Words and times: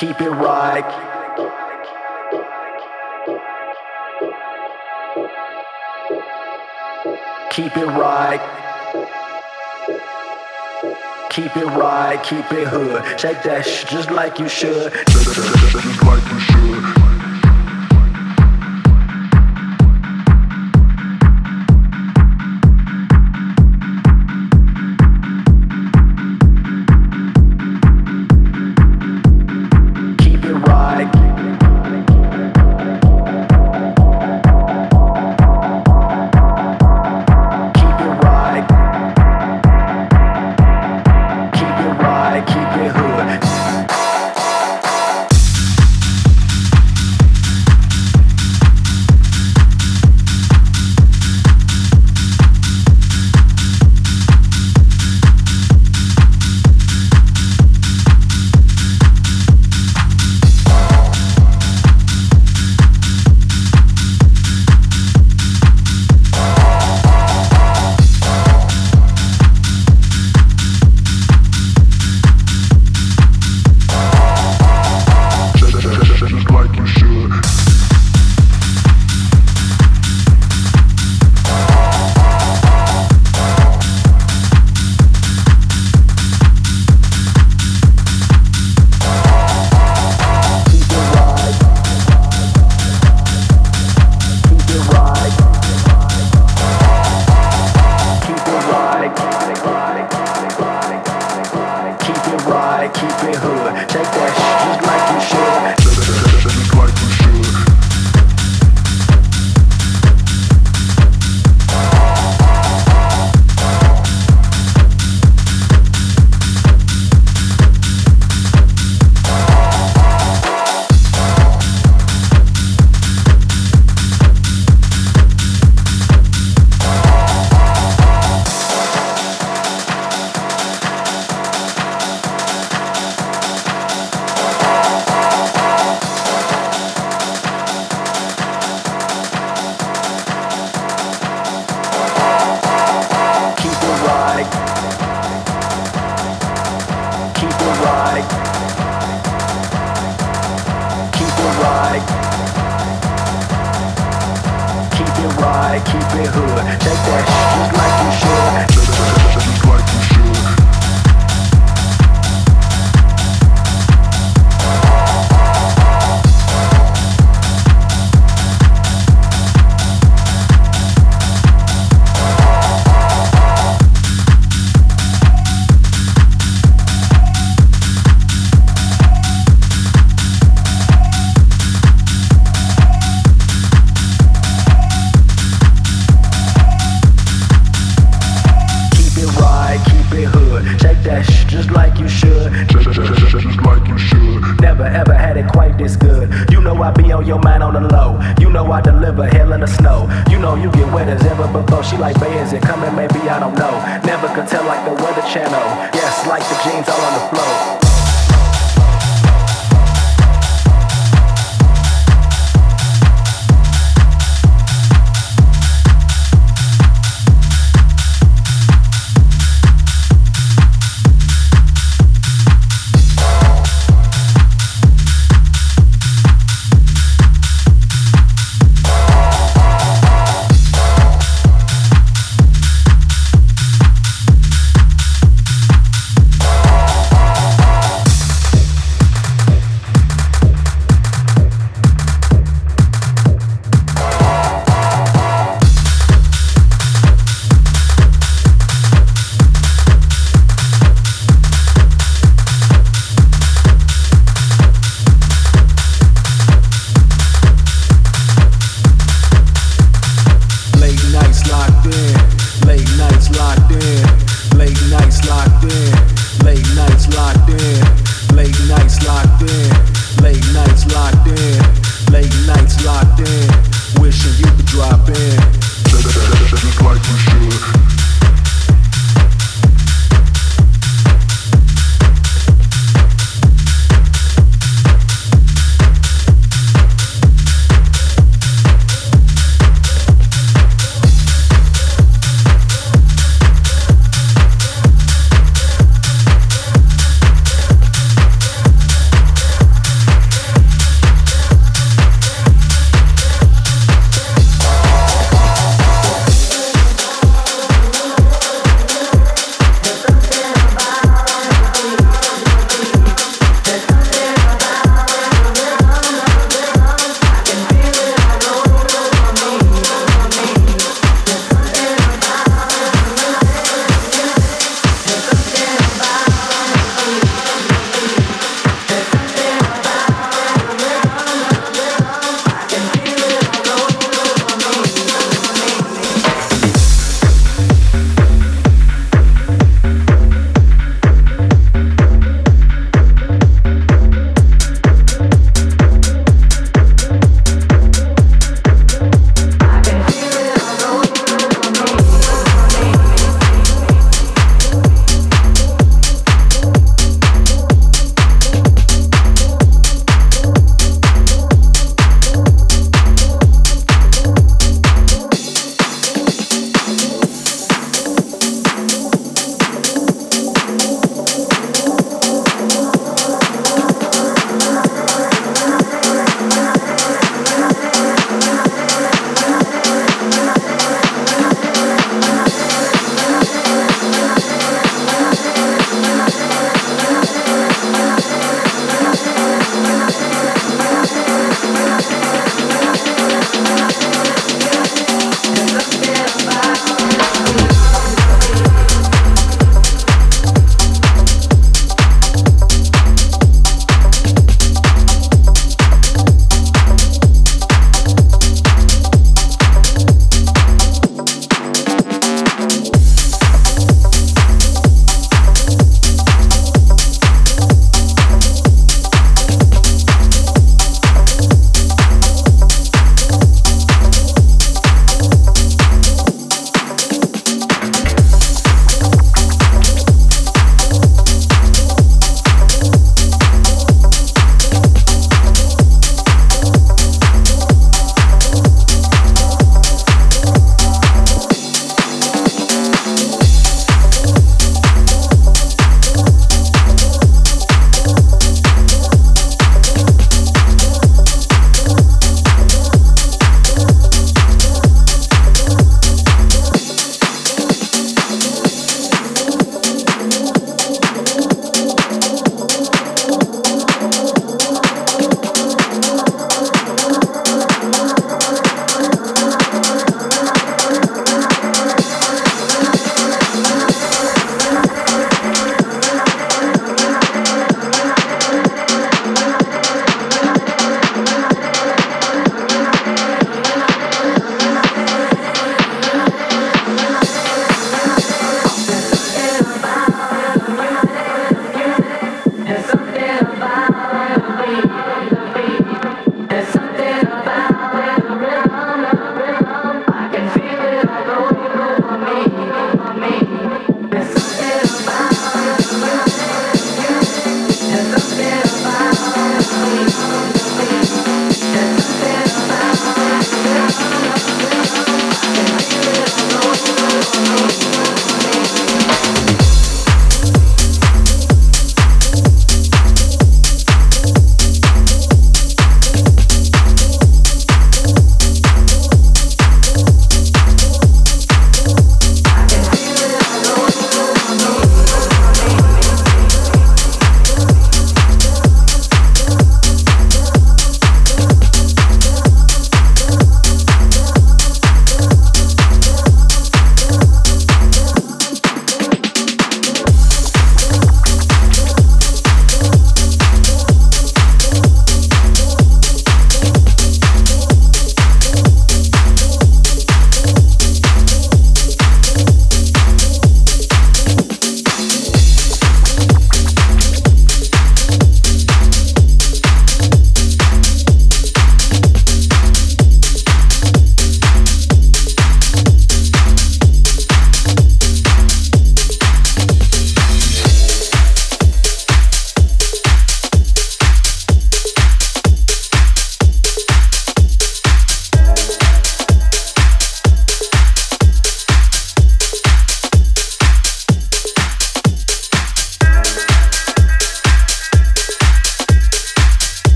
keep 0.00 0.18
it 0.22 0.30
right. 0.30 0.82
Keep 7.50 7.76
it 7.76 7.86
right. 7.86 8.40
Keep 11.28 11.56
it 11.58 11.66
right, 11.66 12.18
keep 12.24 12.50
it 12.50 12.66
hood. 12.68 13.20
Shake 13.20 13.42
that 13.42 13.66
sh- 13.66 13.84
just 13.90 14.10
like 14.10 14.38
you 14.38 14.48
should. 14.48 14.90
Just 15.10 16.02
like 16.02 16.32
you 16.32 16.40
should. 16.40 16.99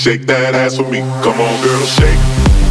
Shake 0.00 0.24
that 0.28 0.54
ass 0.54 0.78
for 0.78 0.88
me. 0.88 1.00
Come 1.20 1.38
on, 1.38 1.62
girl, 1.62 1.84
shake. 1.84 2.69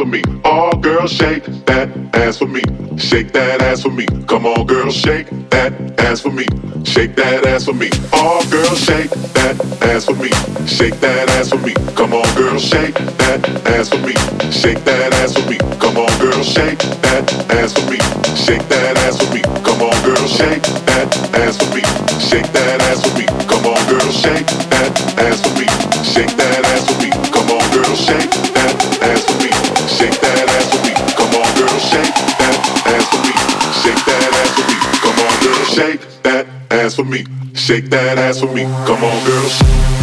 All 0.00 0.74
girl 0.78 1.06
shake 1.06 1.44
that 1.66 1.90
ass 2.14 2.38
for 2.38 2.46
me. 2.46 2.62
Shake 2.96 3.32
that 3.32 3.60
ass 3.60 3.82
for 3.82 3.90
me. 3.90 4.06
Come 4.26 4.46
on, 4.46 4.66
girl, 4.66 4.90
shake 4.90 5.28
that 5.50 5.74
ass 6.00 6.22
for 6.22 6.30
me. 6.30 6.46
Shake 6.86 7.14
that 7.16 7.44
ass 7.44 7.66
for 7.66 7.74
me. 7.74 7.90
All 8.14 8.40
girls, 8.48 8.82
shake 8.82 9.10
that 9.36 9.60
ass 9.82 10.06
for 10.06 10.14
me. 10.14 10.30
Shake 10.66 10.98
that 11.00 11.28
ass 11.36 11.50
for 11.50 11.58
me. 11.58 11.74
Come 11.96 12.14
on, 12.14 12.24
girl, 12.34 12.58
shake 12.58 12.94
that 12.94 13.46
ass 13.76 13.90
for 13.90 13.98
me. 13.98 14.14
Shake 14.50 14.82
that 14.84 15.12
ass 15.20 15.34
for 15.34 15.44
me. 15.50 15.58
Come 15.78 15.98
on, 15.98 16.08
girl, 16.18 16.42
shake 16.42 16.78
that 17.04 17.28
ass 17.52 17.74
for 17.74 17.84
me. 17.90 17.98
Shake 18.34 18.66
that 18.72 18.96
ass 19.04 19.20
for 19.20 19.34
me. 19.34 19.42
Come 19.60 19.82
on, 19.82 20.02
girl, 20.02 20.26
shake 20.26 20.62
that 20.88 21.12
ass 21.44 21.58
for 21.60 21.68
me. 21.76 21.82
Shake 22.24 22.50
that 22.56 22.80
ass 22.88 23.04
for 23.04 23.18
me. 23.18 23.26
Come 23.44 23.66
on, 23.66 23.80
girl, 23.86 24.10
shake 24.12 24.46
that 24.72 25.20
ass 25.20 25.42
for 25.42 25.49
me. 25.49 25.49
For 37.04 37.10
me. 37.10 37.24
Shake 37.54 37.90
that 37.90 38.18
ass 38.18 38.40
for 38.40 38.52
me. 38.52 38.64
Come 38.86 39.02
on, 39.02 39.26
girl. 39.26 39.99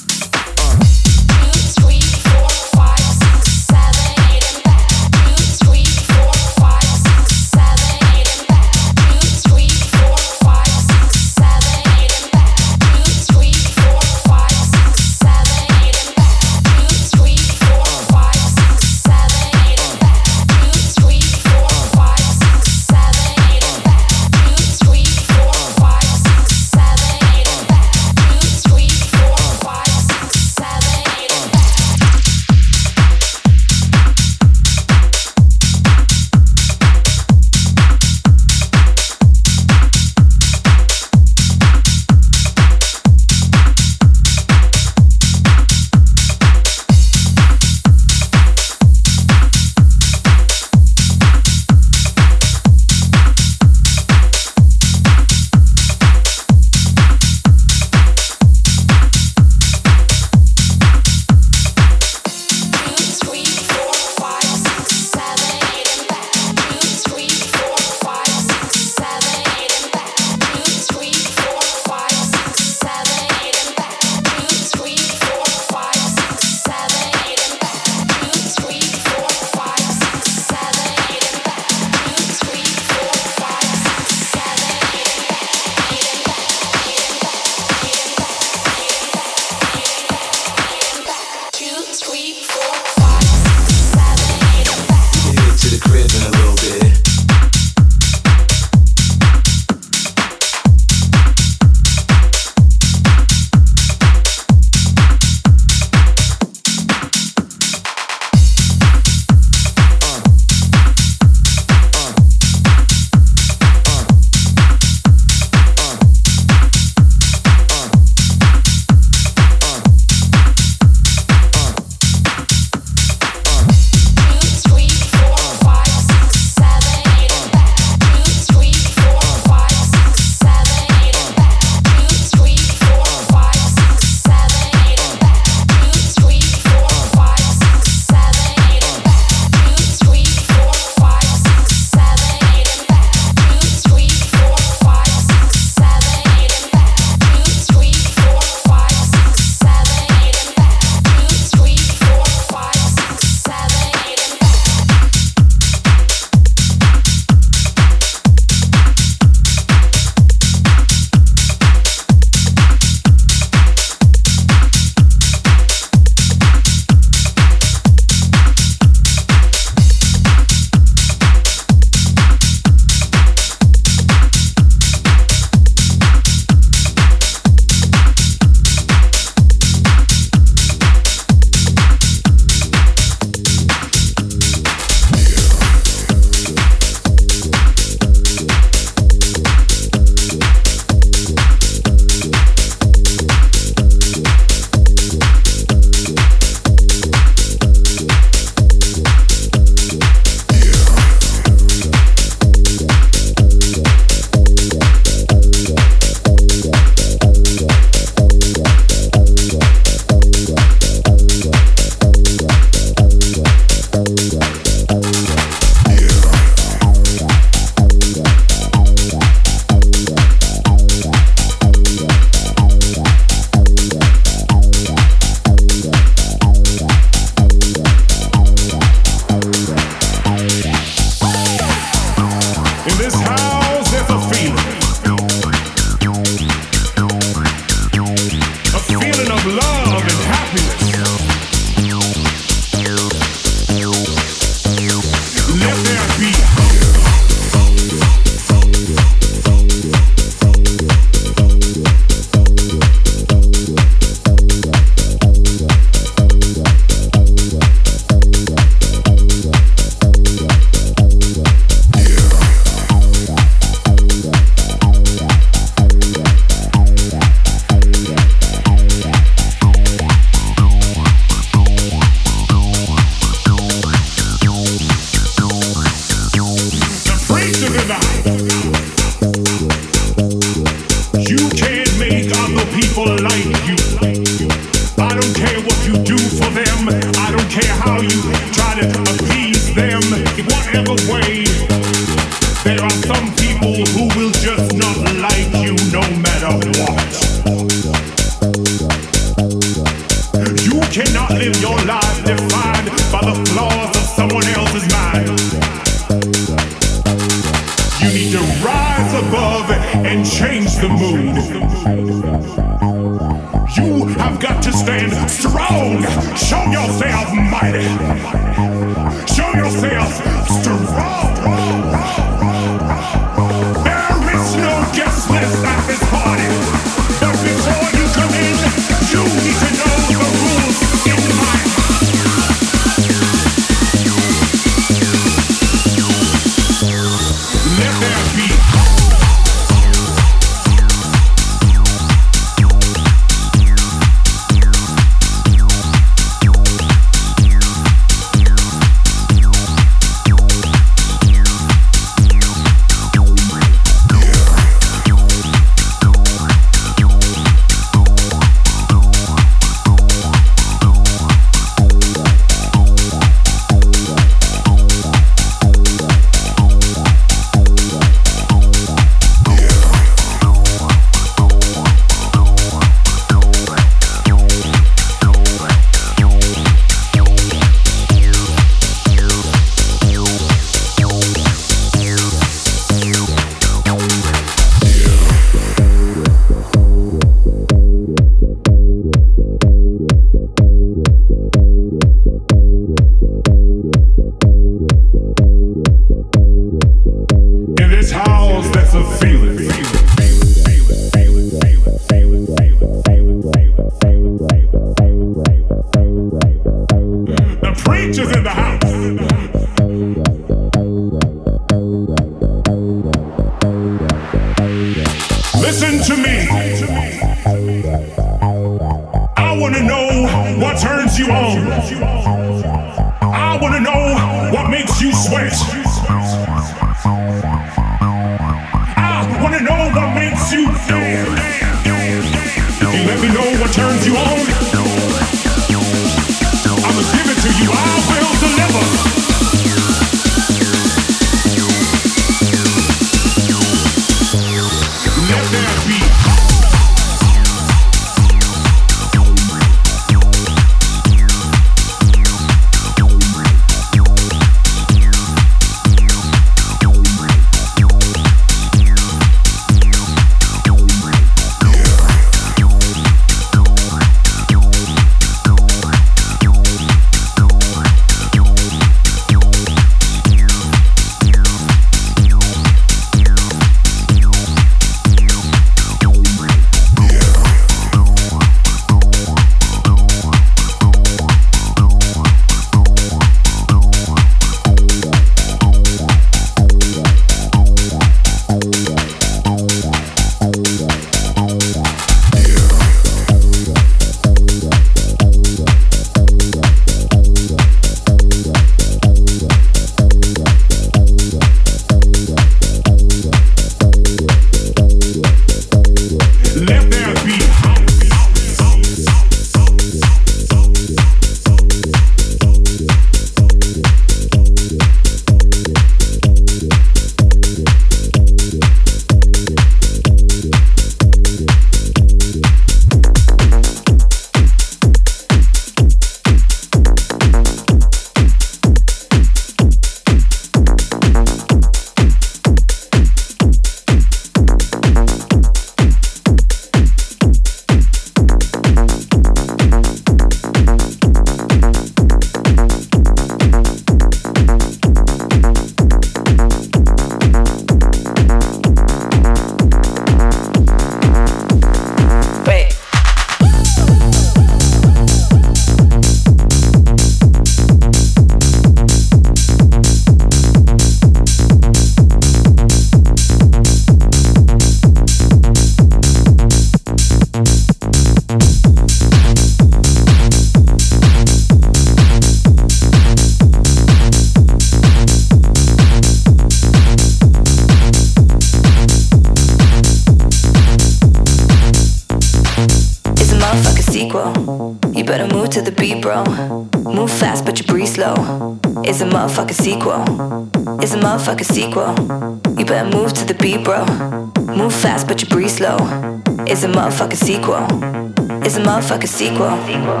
sequel. 599.31 599.65
sequel. 599.65 600.00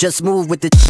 Just 0.00 0.22
move 0.22 0.48
with 0.48 0.62
the. 0.62 0.89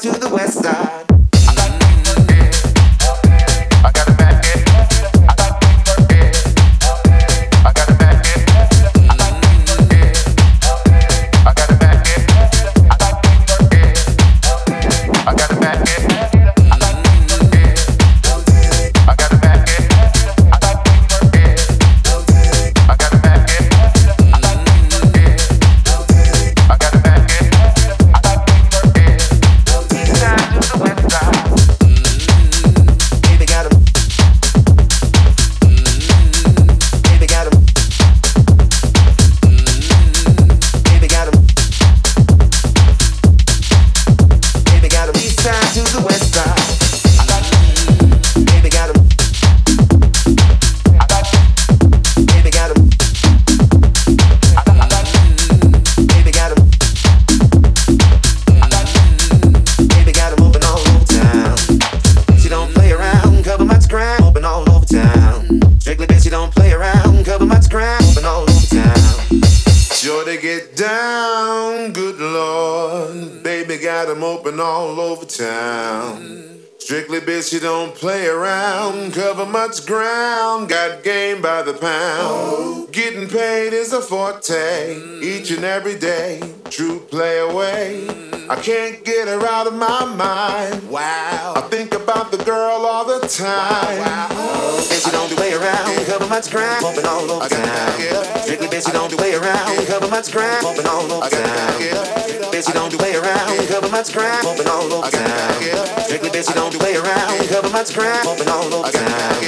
to 0.00 0.10
the 0.12 0.30
west. 0.30 0.49
Much 79.66 79.84
ground, 79.84 80.70
got 80.70 81.04
game 81.04 81.42
by 81.42 81.60
the 81.60 81.74
pound. 81.74 82.90
Getting 82.92 83.28
paid 83.28 83.74
is 83.74 83.92
a 83.92 84.00
forte, 84.00 84.96
each 85.22 85.50
and 85.50 85.64
every 85.64 85.98
day, 85.98 86.40
true 86.70 86.98
play 86.98 87.40
away. 87.40 88.08
I 88.48 88.56
can't 88.56 89.04
get 89.04 89.28
her 89.28 89.46
out 89.46 89.66
of 89.66 89.74
my 89.74 90.06
mind. 90.06 90.88
Wow, 90.88 91.52
I 91.56 91.60
think 91.68 91.92
about 91.92 92.30
the 92.30 92.38
girl 92.38 92.86
all 92.86 93.04
the 93.04 93.28
time. 93.28 93.98
Bitch, 93.98 94.59
you 95.06 95.12
don't 95.12 95.30
do 95.30 95.36
way 95.36 95.54
around, 95.54 95.86
cover 96.04 96.26
much 96.26 96.50
ground, 96.50 96.82
moving 96.82 97.06
all 97.06 97.30
over 97.30 97.48
town. 97.48 97.92
Strictly 98.42 98.68
bitch, 98.68 98.86
you 98.86 98.92
don't 98.92 99.08
do 99.08 99.16
way 99.16 99.34
around, 99.34 99.86
cover 99.86 100.08
much 100.08 100.32
ground, 100.32 100.60
moving 100.60 100.86
all 100.86 101.06
over 101.06 101.30
town. 101.30 101.80
Bitch, 102.52 102.68
you 102.68 102.74
don't 102.74 102.90
do 102.90 102.98
way 102.98 103.14
around, 103.14 103.56
cover 103.68 103.88
much 103.88 104.12
ground, 104.12 104.44
moving 104.44 104.66
all 104.66 104.92
over 104.92 105.10
town. 105.10 105.62
Strictly 106.04 106.28
bitch, 106.28 106.48
you 106.48 106.54
don't 106.54 106.72
do 106.72 106.78
way 106.84 106.96
around, 106.96 107.38
cover 107.48 107.70
moving 107.70 108.48
all 108.48 108.68
over 108.74 108.90
town. 108.92 109.40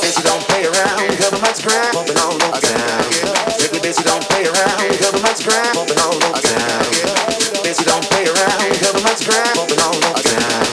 Bitch, 0.00 0.16
you 0.16 0.24
don't 0.24 0.42
play 0.48 0.64
around, 0.64 1.04
cover 1.20 1.40
much 1.42 1.60
ground, 1.60 1.92
moving 1.92 2.16
all 2.16 2.38
over 2.38 2.60
town. 2.62 3.02
Strictly 3.58 3.80
bitch, 3.84 3.98
you 3.98 4.06
don't 4.08 4.24
play 4.30 4.46
around, 4.46 4.88
cover 5.02 5.20
much 5.20 5.44
ground, 5.44 5.74
moving 5.74 5.98
all 5.98 6.16
over 6.16 6.40
town. 6.40 6.86
Bitch, 7.60 7.76
you 7.76 7.84
don't 7.84 8.04
play 8.08 8.24
around, 8.24 8.72
cover 8.80 9.02
moving 9.04 9.80
all 9.84 10.00
over 10.00 10.22
town. 10.22 10.64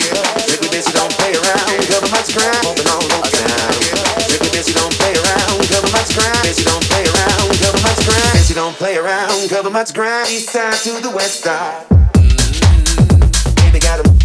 Strictly 0.46 0.70
bitch, 0.72 0.88
you 0.88 0.94
don't 0.94 1.12
play 1.20 1.34
around, 1.36 1.84
cover 1.90 2.10
much 2.14 2.32
ground, 2.32 2.64
moving 2.64 2.88
all 2.88 3.04
over 3.04 3.28
town. 3.34 3.55
You 4.68 4.74
don't 4.74 4.94
play 4.94 5.14
around, 5.14 5.68
cover 5.70 5.92
much 5.92 6.10
ground. 6.16 6.58
You 6.58 6.66
don't 6.66 6.84
play 6.90 7.04
around, 7.06 7.60
cover 7.60 7.82
much 7.82 8.02
ground. 8.06 8.50
You 8.50 8.56
don't 8.56 8.76
play 8.76 8.98
around, 8.98 9.50
cover 9.50 9.70
much 9.70 9.94
ground. 9.94 10.30
East 10.30 10.50
side 10.50 10.74
to 10.84 11.02
the 11.02 11.12
west 11.12 11.44
side. 11.44 11.86
Mm-hmm. 11.90 13.56
Baby 13.72 13.80
got 13.80 14.06
'em. 14.06 14.25